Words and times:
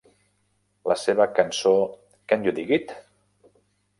La 0.91 0.95
seva 1.01 1.27
cançó 1.41 1.73
Can 2.33 2.47
You 2.47 2.53
Dig 2.61 2.75
It? 2.79 2.95